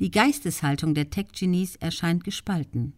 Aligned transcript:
Die 0.00 0.10
Geisteshaltung 0.10 0.94
der 0.94 1.10
Tech-Genies 1.10 1.76
erscheint 1.76 2.24
gespalten. 2.24 2.94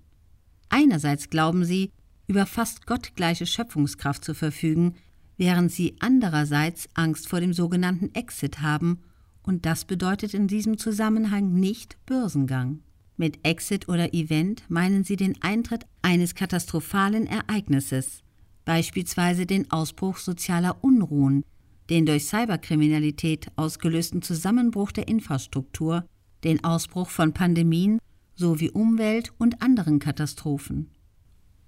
Einerseits 0.69 1.29
glauben 1.29 1.65
sie, 1.65 1.91
über 2.27 2.47
fast 2.47 2.87
gottgleiche 2.87 3.47
Schöpfungskraft 3.47 4.25
zu 4.25 4.35
verfügen, 4.35 4.95
während 5.37 5.71
sie 5.71 5.97
andererseits 6.01 6.89
Angst 6.95 7.29
vor 7.29 7.41
dem 7.41 7.53
sogenannten 7.53 8.15
Exit 8.15 8.63
haben, 8.63 9.01
und 9.43 9.65
das 9.65 9.85
bedeutet 9.85 10.35
in 10.35 10.49
diesem 10.49 10.77
Zusammenhang 10.77 11.53
nicht 11.53 11.97
Börsengang. 12.07 12.81
Mit 13.17 13.47
Exit 13.47 13.89
oder 13.89 14.13
Event 14.13 14.65
meinen 14.69 15.05
sie 15.05 15.17
den 15.17 15.41
Eintritt 15.41 15.87
eines 16.03 16.35
katastrophalen 16.35 17.27
Ereignisses, 17.27 18.23
beispielsweise 18.65 19.47
den 19.47 19.71
Ausbruch 19.71 20.17
sozialer 20.17 20.83
Unruhen, 20.83 21.45
den 21.89 22.07
durch 22.07 22.25
Cyberkriminalität 22.27 23.47
ausgelösten 23.55 24.21
Zusammenbruch 24.21 24.91
der 24.91 25.07
Infrastruktur, 25.07 26.05
den 26.47 26.63
Ausbruch 26.63 27.11
von 27.11 27.33
Pandemien 27.33 27.99
sowie 28.37 28.71
Umwelt- 28.71 29.33
und 29.37 29.63
anderen 29.63 29.99
Katastrophen. 29.99 30.91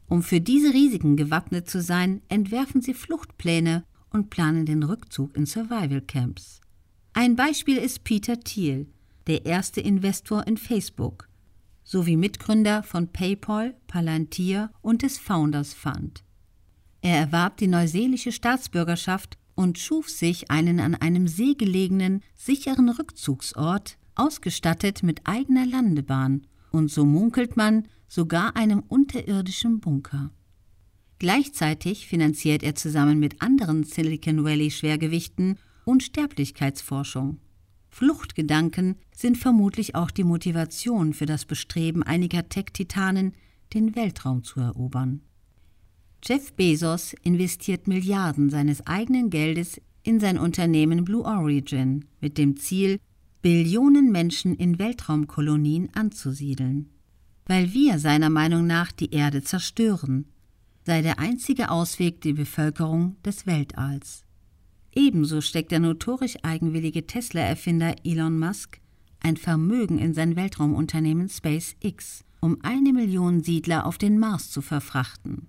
Um 0.06 0.22
für 0.22 0.40
diese 0.40 0.72
Risiken 0.72 1.16
gewappnet 1.16 1.68
zu 1.68 1.82
sein, 1.82 2.22
entwerfen 2.28 2.80
sie 2.80 2.94
Fluchtpläne 2.94 3.84
und 4.10 4.30
planen 4.30 4.66
den 4.66 4.84
Rückzug 4.84 5.36
in 5.36 5.46
Survival 5.46 6.00
Camps. 6.00 6.60
Ein 7.12 7.34
Beispiel 7.34 7.76
ist 7.76 8.04
Peter 8.04 8.38
Thiel, 8.38 8.86
der 9.26 9.44
erste 9.44 9.80
Investor 9.80 10.46
in 10.46 10.56
Facebook, 10.56 11.28
sowie 11.82 12.16
Mitgründer 12.16 12.82
von 12.84 13.08
PayPal, 13.08 13.74
Palantir 13.88 14.70
und 14.80 15.02
des 15.02 15.18
Founders 15.18 15.74
Fund. 15.74 16.22
Er 17.00 17.18
erwarb 17.18 17.56
die 17.56 17.66
neuseelische 17.66 18.30
Staatsbürgerschaft 18.30 19.36
und 19.56 19.78
schuf 19.78 20.08
sich 20.08 20.50
einen 20.50 20.78
an 20.78 20.94
einem 20.94 21.26
See 21.26 21.54
gelegenen, 21.54 22.22
sicheren 22.34 22.88
Rückzugsort, 22.88 23.98
ausgestattet 24.18 25.02
mit 25.02 25.20
eigener 25.24 25.66
Landebahn 25.66 26.46
und 26.70 26.90
so 26.90 27.04
munkelt 27.04 27.56
man 27.56 27.88
sogar 28.08 28.56
einem 28.56 28.80
unterirdischen 28.80 29.80
Bunker. 29.80 30.30
Gleichzeitig 31.18 32.06
finanziert 32.06 32.62
er 32.62 32.74
zusammen 32.74 33.18
mit 33.18 33.42
anderen 33.42 33.84
Silicon 33.84 34.44
Valley 34.44 34.70
Schwergewichten 34.70 35.58
Unsterblichkeitsforschung. 35.84 37.38
Fluchtgedanken 37.88 38.96
sind 39.14 39.38
vermutlich 39.38 39.94
auch 39.94 40.10
die 40.10 40.24
Motivation 40.24 41.14
für 41.14 41.26
das 41.26 41.44
Bestreben 41.44 42.02
einiger 42.02 42.48
Tech-Titanen, 42.48 43.32
den 43.74 43.96
Weltraum 43.96 44.44
zu 44.44 44.60
erobern. 44.60 45.22
Jeff 46.24 46.52
Bezos 46.52 47.14
investiert 47.22 47.88
Milliarden 47.88 48.50
seines 48.50 48.86
eigenen 48.86 49.30
Geldes 49.30 49.80
in 50.02 50.20
sein 50.20 50.38
Unternehmen 50.38 51.04
Blue 51.04 51.24
Origin 51.24 52.04
mit 52.20 52.38
dem 52.38 52.56
Ziel, 52.56 52.98
Billionen 53.40 54.10
Menschen 54.10 54.56
in 54.56 54.80
Weltraumkolonien 54.80 55.90
anzusiedeln. 55.94 56.90
Weil 57.46 57.72
wir 57.72 57.98
seiner 57.98 58.30
Meinung 58.30 58.66
nach 58.66 58.90
die 58.90 59.12
Erde 59.12 59.42
zerstören, 59.42 60.26
sei 60.84 61.02
der 61.02 61.20
einzige 61.20 61.70
Ausweg 61.70 62.20
die 62.20 62.32
Bevölkerung 62.32 63.16
des 63.22 63.46
Weltalls. 63.46 64.24
Ebenso 64.92 65.40
steckt 65.40 65.70
der 65.70 65.78
notorisch 65.78 66.36
eigenwillige 66.42 67.06
Tesla-Erfinder 67.06 67.94
Elon 68.04 68.38
Musk 68.38 68.80
ein 69.20 69.36
Vermögen 69.36 69.98
in 69.98 70.14
sein 70.14 70.34
Weltraumunternehmen 70.34 71.28
SpaceX, 71.28 72.24
um 72.40 72.58
eine 72.62 72.92
Million 72.92 73.42
Siedler 73.42 73.86
auf 73.86 73.98
den 73.98 74.18
Mars 74.18 74.50
zu 74.50 74.62
verfrachten. 74.62 75.48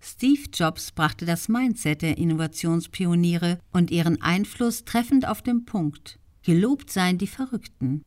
Steve 0.00 0.42
Jobs 0.52 0.92
brachte 0.92 1.26
das 1.26 1.48
Mindset 1.48 2.02
der 2.02 2.18
Innovationspioniere 2.18 3.58
und 3.72 3.90
ihren 3.90 4.20
Einfluss 4.22 4.84
treffend 4.84 5.26
auf 5.26 5.42
den 5.42 5.64
Punkt. 5.64 6.18
Gelobt 6.42 6.90
seien 6.90 7.18
die 7.18 7.26
Verrückten, 7.26 8.02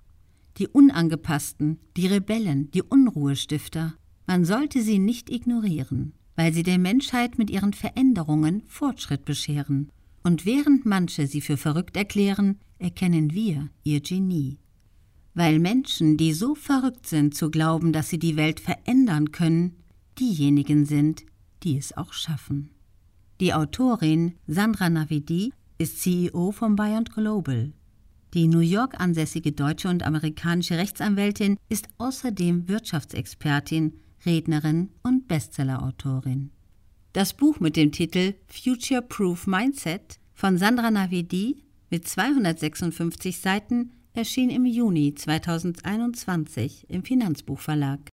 die 0.57 0.67
Unangepassten, 0.67 1.79
die 1.97 2.07
Rebellen, 2.07 2.71
die 2.71 2.81
Unruhestifter. 2.81 3.93
Man 4.25 4.45
sollte 4.45 4.81
sie 4.81 4.99
nicht 4.99 5.29
ignorieren, 5.29 6.13
weil 6.35 6.53
sie 6.53 6.63
der 6.63 6.77
Menschheit 6.77 7.37
mit 7.37 7.49
ihren 7.49 7.73
Veränderungen 7.73 8.63
Fortschritt 8.67 9.25
bescheren. 9.25 9.91
Und 10.23 10.45
während 10.45 10.85
manche 10.85 11.27
sie 11.27 11.41
für 11.41 11.57
verrückt 11.57 11.97
erklären, 11.97 12.59
erkennen 12.77 13.33
wir 13.33 13.69
ihr 13.83 14.01
Genie. 14.01 14.57
Weil 15.33 15.59
Menschen, 15.59 16.17
die 16.17 16.33
so 16.33 16.55
verrückt 16.55 17.07
sind 17.07 17.35
zu 17.35 17.49
glauben, 17.49 17.93
dass 17.93 18.09
sie 18.09 18.19
die 18.19 18.35
Welt 18.35 18.59
verändern 18.59 19.31
können, 19.31 19.77
diejenigen 20.19 20.85
sind, 20.85 21.23
die 21.63 21.77
es 21.77 21.95
auch 21.95 22.13
schaffen. 22.13 22.69
Die 23.39 23.53
Autorin 23.53 24.35
Sandra 24.45 24.89
Navidi 24.89 25.53
ist 25.77 25.99
CEO 26.01 26.51
von 26.51 26.75
Beyond 26.75 27.13
Global, 27.13 27.73
die 28.33 28.47
New 28.47 28.59
York 28.59 28.99
ansässige 28.99 29.51
deutsche 29.51 29.89
und 29.89 30.03
amerikanische 30.03 30.77
Rechtsanwältin 30.77 31.57
ist 31.69 31.87
außerdem 31.97 32.67
Wirtschaftsexpertin, 32.67 33.99
Rednerin 34.25 34.89
und 35.03 35.27
Bestsellerautorin. 35.27 36.51
Das 37.13 37.33
Buch 37.33 37.59
mit 37.59 37.75
dem 37.75 37.91
Titel 37.91 38.35
Future 38.47 39.01
Proof 39.01 39.47
Mindset 39.47 40.19
von 40.33 40.57
Sandra 40.57 40.91
Navedi 40.91 41.63
mit 41.89 42.07
256 42.07 43.39
Seiten 43.39 43.91
erschien 44.13 44.49
im 44.49 44.65
Juni 44.65 45.13
2021 45.13 46.89
im 46.89 47.03
Finanzbuchverlag. 47.03 47.99